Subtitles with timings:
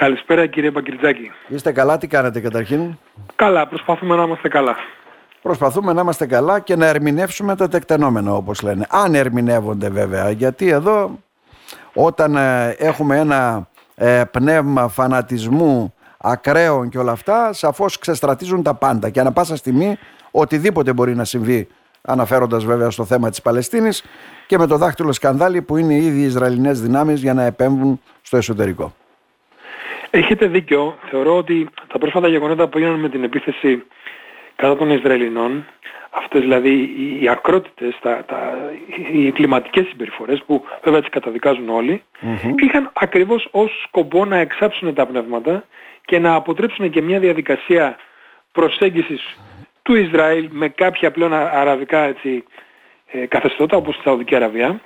[0.00, 1.30] Καλησπέρα κύριε Παγκριτζάκη.
[1.48, 2.98] Είστε καλά, τι κάνετε καταρχήν;
[3.36, 4.76] Καλά, προσπαθούμε να είμαστε καλά.
[5.42, 8.86] Προσπαθούμε να είμαστε καλά και να ερμηνεύσουμε τα τεκτενόμενα όπως λένε.
[8.90, 11.18] Αν ερμηνεύονται βέβαια, γιατί εδώ
[11.94, 19.10] όταν ε, έχουμε ένα ε, πνεύμα φανατισμού ακραίων και όλα αυτά, σαφώς ξεστρατίζουν τα πάντα
[19.10, 19.98] και ανα πάσα στιγμή
[20.30, 21.68] οτιδήποτε μπορεί να συμβεί
[22.02, 24.04] αναφέροντας βέβαια στο θέμα της Παλαιστίνης
[24.46, 28.36] και με το δάχτυλο σκανδάλι που είναι ήδη οι Ισραηλινές δυνάμεις για να επέμβουν στο
[28.36, 28.92] εσωτερικό.
[30.10, 30.98] Έχετε δίκιο.
[31.10, 33.82] Θεωρώ ότι τα πρόσφατα γεγονότα που έγιναν με την επίθεση
[34.56, 35.66] κατά των Ισραηλινών,
[36.10, 38.70] αυτές δηλαδή οι ακρότητες, τα, τα,
[39.12, 42.02] οι κλιματικές συμπεριφορές που βέβαια τις καταδικάζουν όλοι,
[42.56, 45.64] είχαν ακριβώς ως σκοπό να εξάψουν τα πνεύματα
[46.04, 47.96] και να αποτρέψουν και μια διαδικασία
[48.52, 49.38] προσέγγισης
[49.82, 52.44] του Ισραήλ με κάποια πλέον αραβικά έτσι,
[53.06, 54.80] ε, καθεστώτα όπως η Σαουδική Αραβία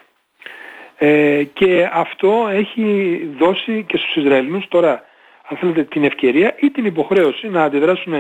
[0.97, 5.05] ε, και αυτό έχει δώσει και στους Ισραηλινούς τώρα
[5.53, 8.13] αν θέλετε την ευκαιρία ή την υποχρέωση να αντιδράσουν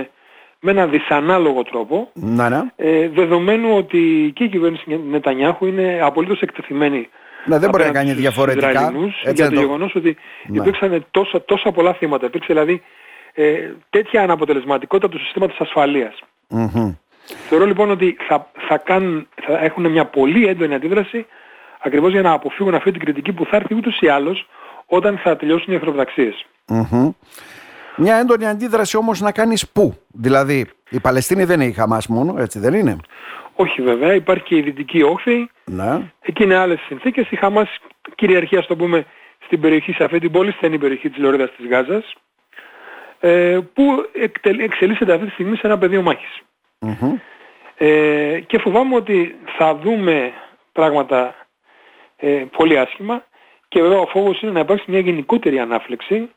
[0.60, 2.60] με έναν δυσανάλογο τρόπο να, ναι.
[2.76, 7.08] Ε, δεδομένου ότι και η κυβέρνηση Νετανιάχου είναι απολύτως εκτεθειμένη
[7.44, 8.92] να, δεν μπορεί να κάνει διαφορετικά
[9.34, 10.16] για το, το γεγονός ότι
[10.46, 10.56] ναι.
[10.56, 12.26] υπήρξαν τόσα, τόσα πολλά θύματα.
[12.26, 12.82] Υπήρξε δηλαδή
[13.34, 16.18] ε, τέτοια αναποτελεσματικότητα του συστήματος ασφαλείας.
[16.50, 16.96] Mm-hmm.
[17.48, 21.26] Θεωρώ λοιπόν ότι θα, θα, κάνουν, θα έχουν μια πολύ έντονη αντίδραση
[21.78, 24.48] ακριβώς για να αποφύγουν αυτή την κριτική που θα έρθει ούτως ή άλλως
[24.94, 26.46] όταν θα τελειώσουν οι εχθροπραξίες.
[27.96, 29.94] Μια έντονη αντίδραση όμως να κάνεις πού.
[30.06, 32.96] Δηλαδή η Παλαιστίνη δεν είναι η Χαμάς μόνο, έτσι δεν είναι;
[33.54, 35.50] Όχι βέβαια, υπάρχει και η Δυτική Όχθη.
[35.64, 36.12] Ναι.
[36.20, 37.30] Εκεί είναι άλλες συνθήκες.
[37.30, 37.68] Η Χαμάς
[38.14, 39.06] κυριαρχεί ας το πούμε
[39.44, 42.14] στην περιοχή, σε αυτή την πόλη στενή περιοχή της Λωρίδας της Γάζας
[43.20, 43.82] ε, που
[44.58, 46.16] εξελίσσεται αυτή τη στιγμή σε ένα πεδίο
[47.76, 50.32] Ε, και φοβάμαι ότι θα δούμε
[50.72, 51.34] πράγματα
[52.16, 53.24] ε, πολύ άσχημα
[53.72, 56.30] και βέβαια ο φόβος είναι να υπάρξει μια γενικότερη ανάφλεξη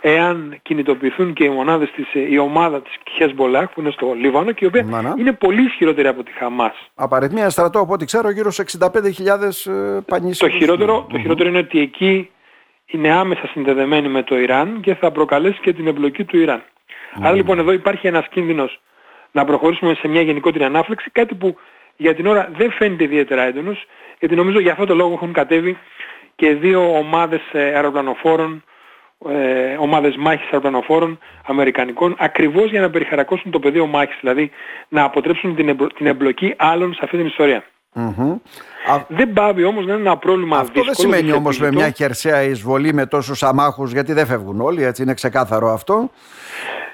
[0.00, 4.52] εάν κινητοποιηθούν και οι μονάδες της, ε, η ομάδα της Hezbollah που είναι στο Λίβανο
[4.52, 6.90] και η οποία να, είναι πολύ ισχυρότερη από τη Χαμάς.
[6.94, 10.52] Απαριθμία στρατό από ό,τι ξέρω γύρω σε 65.000 πανίσιους.
[10.52, 12.30] Το χειρότερο, το χειρότερο είναι ότι εκεί
[12.86, 16.62] είναι άμεσα συνδεδεμένη με το Ιράν και θα προκαλέσει και την εμπλοκή του Ιράν.
[17.20, 18.80] Άρα λοιπόν εδώ υπάρχει ένας κίνδυνος
[19.32, 21.56] να προχωρήσουμε σε μια γενικότερη ανάφλεξη, κάτι που
[21.96, 23.86] για την ώρα δεν φαίνεται ιδιαίτερα έντονος,
[24.18, 25.78] γιατί νομίζω για αυτό το λόγο έχουν κατέβει
[26.38, 28.64] και δύο ομάδες ε, αεροπλανοφόρων,
[29.28, 34.50] ε, ομάδες μάχης αεροπλανοφόρων αμερικανικών, ακριβώς για να περιχαρακώσουν το πεδίο μάχης, δηλαδή
[34.88, 37.64] να αποτρέψουν την, την εμπλοκή άλλων σε αυτή την ιστορία.
[39.08, 42.92] Δεν πάβει όμως να είναι ένα πρόβλημα Αυτό δεν σημαίνει όμως με μια χερσαία εισβολή
[42.92, 46.10] με τόσους αμάχους, γιατί δεν φεύγουν όλοι, έτσι είναι ξεκάθαρο αυτό.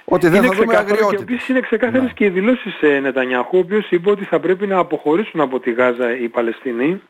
[0.05, 1.17] Ότι δεν είναι θα δούμε αγριότητα.
[1.17, 2.13] Και επίσης είναι ξεκάθαρες ναι.
[2.15, 5.73] και οι δηλώσεις ε, Νετανιαχού, ο οποίος είπε ότι θα πρέπει να αποχωρήσουν από τη
[5.73, 7.03] Γάζα οι Παλαιστίνοι.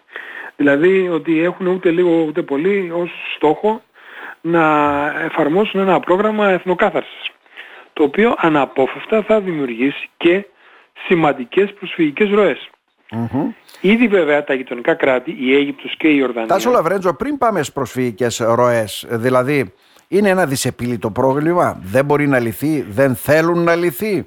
[0.57, 3.83] Δηλαδή ότι έχουν ούτε λίγο ούτε πολύ ως στόχο
[4.41, 4.65] να
[5.21, 7.31] εφαρμόσουν ένα πρόγραμμα εθνοκάθαρσης.
[7.93, 10.47] Το οποίο αναπόφευκτα θα δημιουργήσει και
[11.07, 12.71] σημαντικές προσφυγικές ροές.
[13.11, 13.55] Mm-hmm.
[13.81, 16.49] Ήδη βέβαια τα γειτονικά κράτη, η Αίγυπτος και η Ιορδανία...
[16.49, 19.73] Τάσο Λαβρέντζο, πριν πάμε στις προσφυγικές ροές, δηλαδή
[20.09, 24.27] είναι ένα δυσεπίλητο πρόβλημα, δεν μπορεί να λυθεί, δεν θέλουν να λυθεί;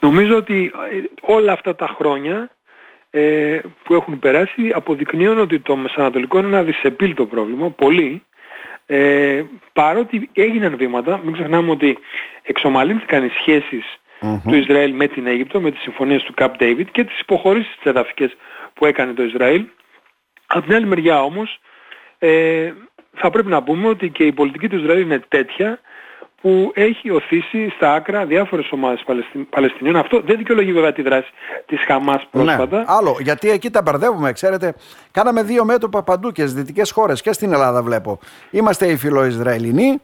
[0.00, 2.50] Νομίζω ότι ε, όλα αυτά τα χρόνια
[3.16, 8.22] ε, που έχουν περάσει αποδεικνύουν ότι το Μεσανατολικό είναι ένα δυσεπίλητο πρόβλημα, πολύ,
[8.86, 11.98] ε, παρότι έγιναν βήματα, μην ξεχνάμε ότι
[12.42, 13.84] εξομαλύνθηκαν οι σχέσεις
[14.20, 17.84] του Ισραήλ με την Αίγυπτο, με τις συμφωνίες του Camp David και τις υποχωρήσεις της
[17.84, 18.36] εδαφικές
[18.74, 19.64] που έκανε το Ισραήλ.
[20.46, 21.60] Από την άλλη μεριά όμως
[22.18, 22.72] ε,
[23.14, 25.80] θα πρέπει να πούμε ότι και η πολιτική του Ισραήλ είναι τέτοια
[26.40, 29.04] που έχει οθήσει στα άκρα διάφορες ομάδες
[29.50, 29.96] Παλαιστινίων.
[29.96, 31.30] Αυτό δεν δικαιολογεί βέβαια τη δράση
[31.66, 32.78] της Χαμάς ναι, πρόσφατα.
[32.78, 34.74] Ναι, άλλο, γιατί εκεί τα μπερδεύουμε, ξέρετε.
[35.10, 38.18] Κάναμε δύο μέτωπα παντού και στις δυτικές χώρες και στην Ελλάδα βλέπω.
[38.50, 40.00] Είμαστε οι φιλοϊσραηλινοί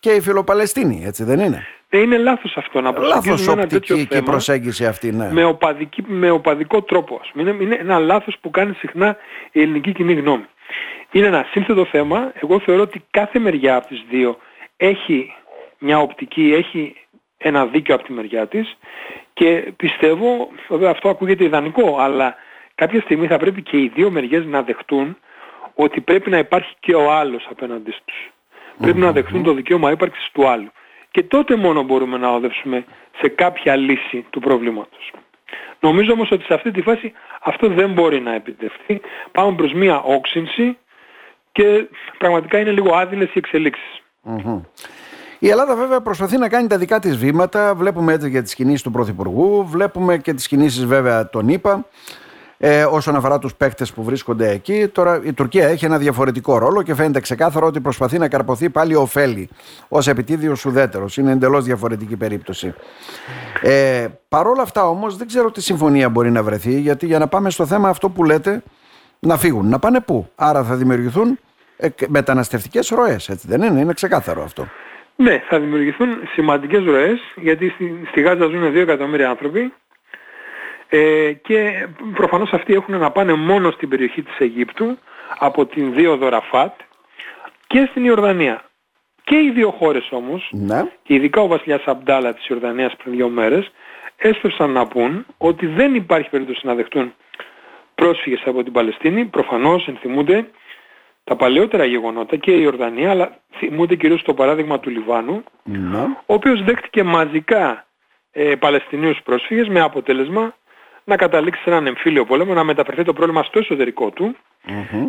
[0.00, 4.08] και οι φιλοπαλαιστίνοι, έτσι δεν είναι; Ε, είναι λάθος αυτό να προσεγγίσουμε ένα τέτοιο θέμα
[4.08, 5.32] και προσέγγιση αυτή, ναι.
[5.32, 7.20] με, οπαδική, με οπαδικό τρόπο.
[7.22, 9.16] Ας Είναι, είναι ένα λάθος που κάνει συχνά
[9.52, 10.44] η ελληνική κοινή γνώμη.
[11.10, 12.32] Είναι ένα σύνθετο θέμα.
[12.34, 14.36] Εγώ θεωρώ ότι κάθε μεριά από τις δύο
[14.76, 15.34] έχει
[15.84, 16.96] μια οπτική, έχει
[17.36, 18.76] ένα δίκιο από τη μεριά της
[19.32, 22.34] και πιστεύω, βέβαια αυτό ακούγεται ιδανικό, αλλά
[22.74, 25.16] κάποια στιγμή θα πρέπει και οι δύο μεριές να δεχτούν
[25.74, 28.32] ότι πρέπει να υπάρχει και ο άλλος απέναντί τους.
[28.78, 30.70] Πρέπει να δεχτούν το δικαίωμα ύπαρξης του άλλου.
[31.10, 32.84] Και τότε μόνο μπορούμε να οδεύσουμε
[33.20, 35.12] σε κάποια λύση του προβλήματος.
[35.80, 39.00] Νομίζω όμως ότι σε αυτή τη φάση αυτό δεν μπορεί να επιτευχθεί.
[39.32, 40.78] Πάμε προς μια όξυνση
[41.52, 41.88] και
[42.18, 44.02] πραγματικά είναι λίγο άδειλες οι εξελιξεις
[45.44, 47.74] Η Ελλάδα βέβαια προσπαθεί να κάνει τα δικά της βήματα.
[47.74, 51.86] Βλέπουμε έτσι για τις κινήσεις του Πρωθυπουργού, βλέπουμε και τις κινήσεις βέβαια των ΗΠΑ.
[52.58, 54.88] ε, όσον αφορά τους παίκτες που βρίσκονται εκεί.
[54.88, 58.94] Τώρα η Τουρκία έχει ένα διαφορετικό ρόλο και φαίνεται ξεκάθαρο ότι προσπαθεί να καρποθεί πάλι
[58.94, 59.48] ωφέλη
[59.88, 61.16] ως επιτίδιος ουδέτερος.
[61.16, 62.74] Είναι εντελώς διαφορετική περίπτωση.
[63.62, 67.26] Ε, Παρ' όλα αυτά όμως δεν ξέρω τι συμφωνία μπορεί να βρεθεί γιατί για να
[67.28, 68.62] πάμε στο θέμα αυτό που λέτε
[69.18, 69.68] να φύγουν.
[69.68, 71.38] Να πάνε πού; Άρα θα δημιουργηθούν
[72.08, 73.28] μεταναστευτικές ροές.
[73.28, 74.66] Έτσι δεν είναι; Είναι ξεκάθαρο αυτό.
[75.16, 79.72] Ναι, θα δημιουργηθούν σημαντικές ροές γιατί στη, στη Γάζα ζουν 2 εκατομμύρια άνθρωποι
[80.88, 84.98] ε, και προφανώς αυτοί έχουν να πάνε μόνο στην περιοχή της Αιγύπτου
[85.38, 86.80] από την δίωδο Ραφάτ
[87.66, 88.64] και στην Ιορδανία.
[89.24, 90.90] Και οι δύο χώρες όμως, ναι.
[91.02, 93.70] και ειδικά ο βασιλιάς Αμπτάλα της Ιορδανίας πριν δύο μέρες,
[94.16, 97.14] έστρεψαν να πούν ότι δεν υπάρχει περίπτωση να δεχτούν
[97.94, 99.24] πρόσφυγες από την Παλαιστίνη.
[99.24, 100.50] Προφανώς ενθυμούνται
[101.24, 105.98] τα παλαιότερα γεγονότα και η Ιορδανία, αλλά θυμούνται κυρίως το παράδειγμα του Λιβάνου, ναι.
[106.26, 107.86] ο οποίος δέχτηκε μαζικά
[108.32, 110.54] ε, Παλαιστινίους πρόσφυγες με αποτέλεσμα
[111.04, 114.36] να καταλήξει σε έναν εμφύλιο πόλεμο, να μεταφερθεί το πρόβλημα στο εσωτερικό του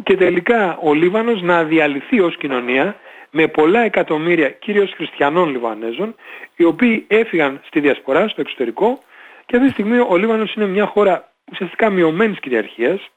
[0.03, 2.95] και τελικά ο Λίβανος να διαλυθεί ως κοινωνία
[3.29, 6.15] με πολλά εκατομμύρια κυρίως χριστιανών Λιβανέζων
[6.56, 9.00] οι οποίοι έφυγαν στη διασπορά, στο εξωτερικό
[9.45, 13.09] και αυτή τη στιγμή ο Λίβανος είναι μια χώρα ουσιαστικά μειωμένης κυριαρχίας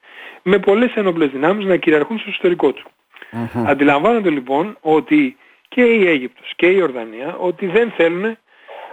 [0.42, 2.88] με πολλές ενόπλες δυνάμεις να κυριαρχούν στο εσωτερικό του.
[3.66, 5.36] Αντιλαμβάνονται λοιπόν ότι
[5.68, 8.38] και η Αίγυπτος και η Ορδανία ότι δεν θέλουν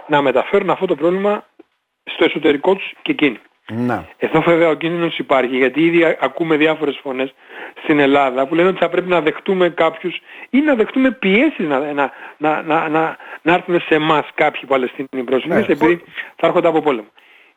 [0.06, 1.44] να μεταφέρουν αυτό το πρόβλημα
[2.04, 3.38] στο εσωτερικό τους και εκείνοι.
[3.68, 4.06] Να.
[4.18, 7.34] Εδώ βέβαια ο κίνδυνος υπάρχει γιατί ήδη ακούμε διάφορες φωνές
[7.82, 11.78] στην Ελλάδα που λένε ότι θα πρέπει να δεχτούμε κάποιους ή να δεχτούμε πιέσεις να,
[11.92, 16.02] να, να, να, να, να έρθουν σε εμάς κάποιοι Παλαιστίνοι πρόσφυγες ναι, επειδή
[16.36, 17.08] θα έρχονται από πόλεμο.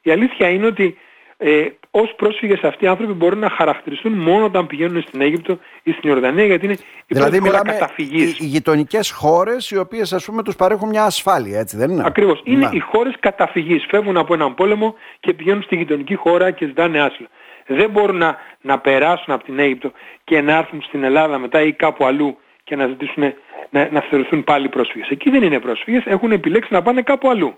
[0.02, 0.98] Η αλήθεια είναι ότι
[1.42, 5.92] ε, ως πρόσφυγες αυτοί οι άνθρωποι μπορούν να χαρακτηριστούν μόνο όταν πηγαίνουν στην Αίγυπτο ή
[5.92, 8.40] στην Ιορδανία γιατί είναι η δηλαδή πρώτη χώρα καταφυγής.
[8.40, 12.04] Οι, οι γειτονικές χώρες οι οποίες ας πούμε τους παρέχουν μια ασφάλεια έτσι δεν είναι;
[12.06, 12.42] Ακριβώς.
[12.44, 13.86] Είναι οι χώρες καταφυγής.
[13.90, 17.28] Φεύγουν από έναν πόλεμο και πηγαίνουν στη γειτονική χώρα και ζητάνε άσυλο.
[17.68, 19.92] Δεν μπορούν να, να περάσουν από την Αίγυπτο
[20.24, 23.34] και να έρθουν στην Ελλάδα μετά ή κάπου αλλού και να ζητήσουν
[23.70, 25.10] να, να θεωρηθούν πάλι πρόσφυγες.
[25.10, 27.56] Εκεί δεν είναι πρόσφυγες, έχουν επιλέξει να πάνε κάπου αλλού.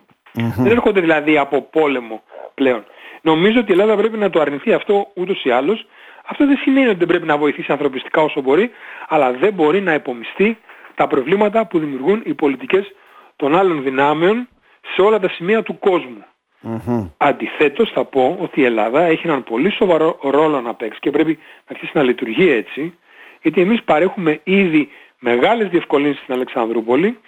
[0.58, 2.24] Δεν έρχονται δηλαδή από πόλεμο
[2.54, 2.86] πλέον.
[3.22, 5.86] Νομίζω ότι η Ελλάδα πρέπει να το αρνηθεί αυτό ούτως ή άλλως.
[6.26, 8.72] Αυτό δεν σημαίνει ότι δεν πρέπει να βοηθήσει ανθρωπιστικά όσο μπορεί,
[9.08, 10.58] αλλά δεν μπορεί να υπομειστεί
[10.96, 12.92] τα προβλήματα που δημιουργούν οι πολιτικές
[13.36, 14.48] των άλλων δυνάμεων
[14.96, 16.24] σε όλα τα σημεία του κόσμου.
[16.64, 17.10] Mm-hmm.
[17.18, 21.40] Αντιθέτως θα πω ότι η Ελλάδα έχει έναν πολύ σοβαρό ρόλο να παίξει και πρέπει
[21.68, 22.98] να αρχίσει να λειτουργεί έτσι,
[23.42, 24.90] γιατί εμείς παρέχουμε ήδη
[25.24, 27.20] μεγάλες διευκολύνσεις στην Αλεξανδρούπολη,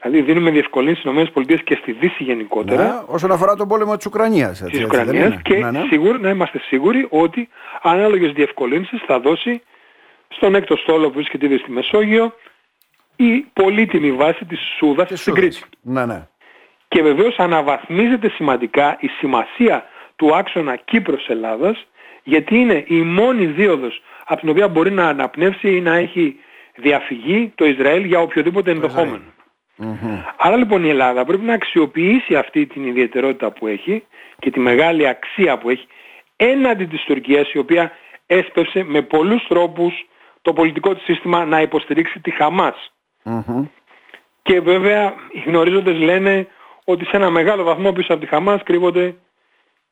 [0.00, 2.82] δηλαδή δίνουμε διευκολύνσεις στις ΗΠΑ και στη Δύση γενικότερα.
[2.82, 4.60] Ναι, όσον αφορά τον πόλεμο της Ουκρανίας.
[4.62, 5.84] Έτσι, της Ουκρανίας και ναι, ναι.
[5.88, 7.48] Σίγουρα, να είμαστε σίγουροι ότι
[7.82, 9.62] ανάλογες διευκολύνσεις θα δώσει
[10.28, 12.34] στον έκτο στόλο που βρίσκεται ήδη στη Μεσόγειο
[13.16, 15.60] η πολύτιμη βάση της Σούδας στην Κρήτη.
[15.82, 16.26] Ναι, ναι.
[16.88, 19.84] Και βεβαίως αναβαθμίζεται σημαντικά η σημασία
[20.16, 21.86] του άξονα Κύπρος-Ελλάδας
[22.22, 26.36] γιατί είναι η μόνη δίωδος από την οποία μπορεί να αναπνεύσει ή να έχει
[26.74, 28.70] διαφυγή το Ισραήλ για οποιοδήποτε
[30.36, 34.04] Άρα λοιπόν η Ελλάδα πρέπει να αξιοποιήσει αυτή την ιδιαιτερότητα που έχει
[34.38, 35.86] και τη μεγάλη αξία που έχει
[36.36, 37.92] έναντι της Τουρκίας η οποία
[38.26, 40.06] έσπευσε με πολλούς τρόπους
[40.42, 42.92] το πολιτικό της σύστημα να υποστηρίξει τη χαμας
[44.42, 46.46] Και βέβαια οι γνωρίζοντες λένε
[46.84, 49.14] ότι σε ένα μεγάλο βαθμό πίσω από τη Χαμάς κρύβονται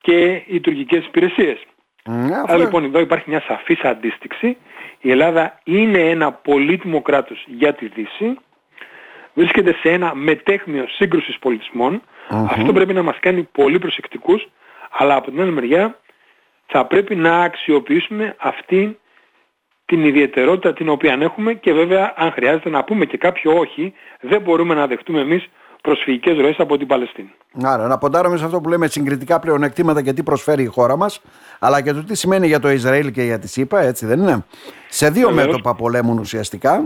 [0.00, 1.66] και οι τουρκικές υπηρεσίες.
[2.04, 4.56] Ναι, Άρα λοιπόν εδώ υπάρχει μια σαφής αντίστοιξη.
[5.00, 8.36] Η Ελλάδα είναι ένα πολύτιμο κράτος για τη Δύση.
[9.34, 11.38] Βρίσκεται σε ένα μετέχμιο σύγκρουσης
[12.28, 14.48] Αυτό πρέπει να μας κάνει πολύ προσεκτικούς.
[14.90, 15.98] Αλλά από την άλλη μεριά
[16.66, 18.98] θα πρέπει να αξιοποιήσουμε αυτή
[19.84, 24.40] την ιδιαιτερότητα την οποία έχουμε και βέβαια αν χρειάζεται να πούμε και κάποιο όχι δεν
[24.40, 25.48] μπορούμε να δεχτούμε εμείς
[25.82, 27.32] προσφυγικές ροές από την Παλαιστίνη.
[27.62, 31.20] Άρα να ποντάρουμε σε αυτό που λέμε συγκριτικά πλεονεκτήματα και τι προσφέρει η χώρα μας
[31.58, 34.44] αλλά και το τι σημαίνει για το Ισραήλ και για τη ΣΥΠΑ έτσι δεν είναι.
[34.88, 35.46] Σε δύο Βεβαίως.
[35.46, 36.84] μέτωπα πολέμουν ουσιαστικά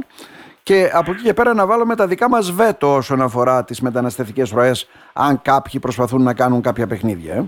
[0.63, 4.51] και από εκεί και πέρα να βάλουμε τα δικά μας βέτο όσον αφορά τις μεταναστευτικές
[4.51, 7.35] ροές αν κάποιοι προσπαθούν να κάνουν κάποια παιχνίδια.
[7.35, 7.45] Ε.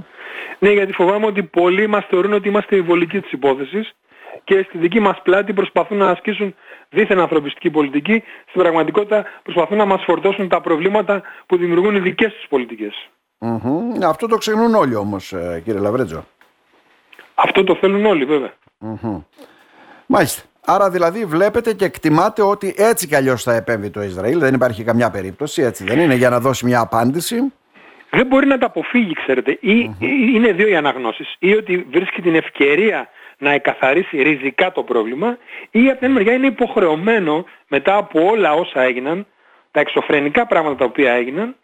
[0.58, 3.94] Ναι γιατί φοβάμαι ότι πολλοί μας θεωρούν ότι είμαστε η βολική της υπόθεσης
[4.46, 6.54] και στη δική μας πλάτη προσπαθούν να ασκήσουν
[6.90, 12.32] δίθεν ανθρωπιστική πολιτική, στην πραγματικότητα προσπαθούν να μας φορτώσουν τα προβλήματα που δημιουργούν οι δικές
[12.32, 13.08] τους πολιτικές.
[13.40, 14.02] Mm-hmm.
[14.04, 16.26] Αυτό το ξεχνούν όλοι όμως ε, κύριε Λαβρέτζο.
[17.34, 18.52] Αυτό το θέλουν όλοι βέβαια.
[18.80, 19.22] Mm-hmm.
[20.06, 20.42] Μάλιστα.
[20.68, 24.84] Άρα δηλαδή βλέπετε και εκτιμάτε ότι έτσι κι αλλιώς θα επέμβει το Ισραήλ, δεν υπάρχει
[24.84, 27.52] καμιά περίπτωση, έτσι δεν είναι, για να δώσει μια απάντηση.
[28.10, 29.58] Δεν μπορεί να τα αποφύγει, ξέρετε.
[29.60, 30.34] Ή, mm-hmm.
[30.34, 31.34] είναι δύο οι αναγνώσεις.
[31.38, 33.08] Ή ότι βρίσκει την ευκαιρία
[33.38, 35.38] να εκαθαρίσει ριζικά το πρόβλημα
[35.70, 39.26] ή από την μεριά είναι υποχρεωμένο μετά από όλα όσα έγιναν,
[39.70, 41.56] τα εξωφρενικά πράγματα τα οποία έγιναν,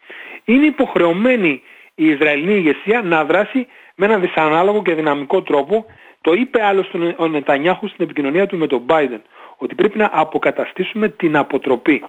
[0.45, 1.61] είναι υποχρεωμένη
[1.95, 5.85] η Ισραηλινή ηγεσία να δράσει με έναν δυσανάλογο και δυναμικό τρόπο
[6.21, 9.21] Το είπε άλλωστε ο Νετανιάχου στην επικοινωνία του με τον Biden,
[9.57, 12.03] ότι πρέπει να αποκαταστήσουμε την αποτροπή.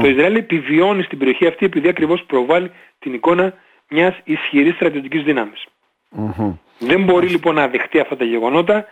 [0.00, 3.54] Το Ισραήλ επιβιώνει στην περιοχή αυτή επειδή ακριβώς προβάλλει την εικόνα
[3.88, 5.22] μιας ισχυρής στρατιωτικής
[6.78, 8.86] Δεν μπορεί λοιπόν να δεχτεί αυτά τα γεγονότα.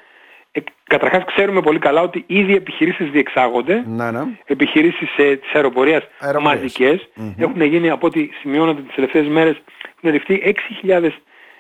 [0.52, 4.22] Ε, καταρχάς ξέρουμε πολύ καλά ότι ήδη επιχειρήσεις διεξάγονται, ναι, ναι.
[4.44, 6.02] επιχειρήσεις ε, της αεροπορίας,
[6.40, 7.08] μαζικές.
[7.36, 9.62] Έχουν γίνει από ό,τι σημειώνονται τις τελευταίες μέρες,
[9.96, 11.10] έχουν ρηφθεί 6.000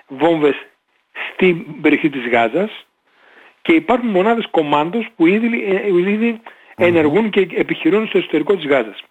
[0.08, 0.54] βόμβες
[1.32, 2.86] στην περιοχή της Γάζας.
[3.62, 6.40] Και υπάρχουν μονάδες κομμάντος που ήδη, ε, ήδη
[6.84, 9.04] ενεργούν και επιχειρούν στο εσωτερικό της Γάζας.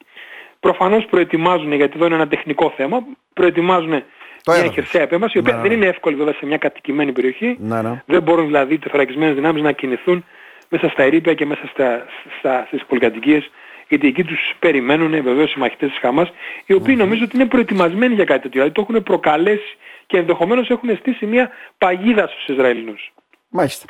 [0.60, 4.04] Προφανώς προετοιμάζουν, γιατί εδώ είναι ένα τεχνικό θέμα, προετοιμάζουν
[4.44, 5.76] το μια χερσαία επέμβαση, η οποία ναι, δεν ναι.
[5.76, 7.58] είναι εύκολη βέβαια σε μια κατοικημένη περιοχή.
[7.60, 10.26] Ναι, δεν μπορούν δηλαδή οι τεφραγισμένες δυνάμεις να κινηθούν
[10.70, 12.06] μέσα στα ερήπια και μέσα στα,
[12.40, 13.50] στα, στις πολυκατοικίες
[13.92, 16.32] γιατί εκεί τους περιμένουν βεβαίως οι μαχητές της Χαμάς,
[16.66, 18.62] οι οποίοι νομίζω ότι είναι προετοιμασμένοι για κάτι τέτοιο.
[18.62, 23.14] Δηλαδή το έχουν προκαλέσει και ενδεχομένως έχουν στήσει μια παγίδα στους Ισραηλινούς.
[23.50, 23.86] Μάλιστα.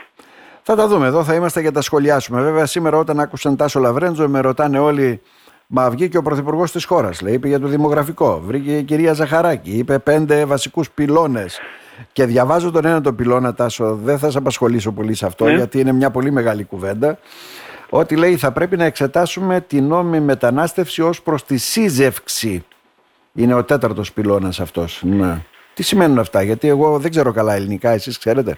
[0.64, 2.42] Θα τα δούμε εδώ, θα είμαστε και τα σχολιάσουμε.
[2.42, 5.22] Βέβαια, σήμερα όταν άκουσαν Τάσο Λαβρέντζο, με ρωτάνε όλοι,
[5.68, 7.22] μα βγήκε ο πρωθυπουργός της χώρας.
[7.22, 8.42] Λέει, είπε για το δημογραφικό.
[8.46, 11.60] Βρήκε η κυρία Ζαχαράκη, είπε πέντε βασικούς πυλώνες.
[12.12, 15.56] Και διαβάζω τον ένα τον πυλώνα, Τάσο, δεν θα σε απασχολήσω πολύ σε αυτό, ναι.
[15.56, 17.18] γιατί είναι μια πολύ μεγάλη κουβέντα.
[17.90, 22.66] Ότι λέει θα πρέπει να εξετάσουμε την νόμιμη μετανάστευση ως προς τη σύζευξη.
[23.34, 25.02] Είναι ο τέταρτος πυλώνας αυτός.
[25.06, 25.42] Ναι.
[25.74, 28.58] Τι σημαίνουν αυτά, γιατί εγώ δεν ξέρω καλά ελληνικά, εσείς ξέρετε.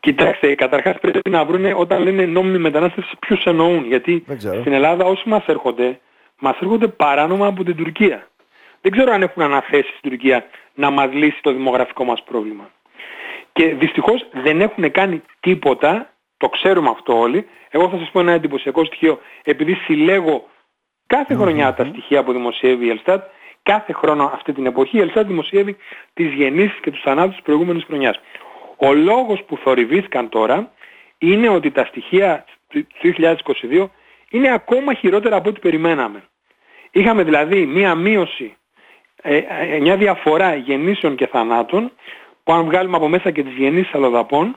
[0.00, 3.86] Κοιτάξτε, καταρχάς πρέπει να βρουν όταν λένε νόμιμη μετανάστευση ποιους εννοούν.
[3.86, 4.24] Γιατί
[4.60, 6.00] στην Ελλάδα όσοι μας έρχονται,
[6.38, 8.28] μας έρχονται παράνομα από την Τουρκία.
[8.80, 12.70] Δεν ξέρω αν έχουν αναθέσει στην Τουρκία να μας λύσει το δημογραφικό μας πρόβλημα.
[13.52, 17.46] Και δυστυχώς δεν έχουν κάνει τίποτα, το ξέρουμε αυτό όλοι.
[17.70, 20.48] Εγώ θα σας πω ένα εντυπωσιακό στοιχείο, επειδή συλλέγω
[21.06, 23.24] κάθε χρονιά τα στοιχεία που δημοσιεύει η Ελστάτ,
[23.62, 25.76] κάθε χρόνο αυτή την εποχή η Ελστάτ δημοσιεύει
[26.14, 28.20] τις γεννήσεις και τους θανάτους της προηγούμενης χρονιάς.
[28.82, 30.72] Ο λόγος που θορυβήθηκαν τώρα
[31.18, 33.88] είναι ότι τα στοιχεία του 2022
[34.30, 36.24] είναι ακόμα χειρότερα από ό,τι περιμέναμε.
[36.90, 38.56] Είχαμε δηλαδή μία μείωση,
[39.22, 41.92] ε, ε, μια διαφορά γεννήσεων και θανάτων
[42.44, 44.56] που αν βγάλουμε από μέσα και τις γεννήσεις αλλοδαπών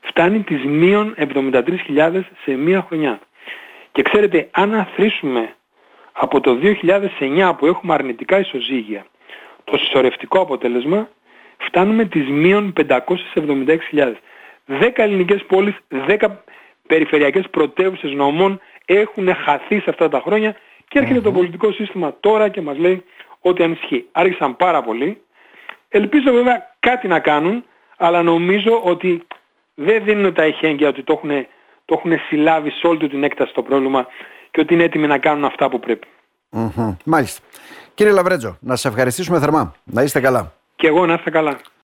[0.00, 3.20] φτάνει τις μείον 73.000 σε μία χρονιά.
[3.92, 5.54] Και ξέρετε, αν αθροίσουμε
[6.12, 6.58] από το
[7.18, 9.06] 2009 που έχουμε αρνητικά ισοζύγια
[9.64, 11.08] το συσσωρευτικό αποτέλεσμα
[11.66, 14.16] φτάνουμε τις μείον 576.000.
[14.66, 16.44] 10 ελληνικές πόλεις, 10
[16.86, 20.56] περιφερειακές πρωτεύουσες νομών έχουν χαθεί σε αυτά τα χρόνια
[20.88, 23.04] και ερχεται το πολιτικό σύστημα τώρα και μας λέει
[23.40, 24.08] ότι ανισχύει.
[24.12, 25.22] Άρχισαν πάρα πολύ.
[25.88, 27.64] Ελπίζω βέβαια κάτι να κάνουν,
[27.96, 29.26] αλλά νομίζω ότι
[29.74, 31.46] δεν δίνουν τα εχέγγυα ότι το έχουν,
[31.84, 34.06] το έχουν συλλάβει σε όλη την έκταση το πρόβλημα
[34.50, 36.06] και ότι είναι έτοιμοι να κάνουν αυτά που πρέπει.
[37.04, 37.42] Μάλιστα.
[37.94, 39.74] Κύριε Λαβρέτζο, να σας ευχαριστήσουμε θερμά.
[39.84, 40.52] Να είστε καλά.
[40.82, 41.56] Και εγώ να είστε καλά.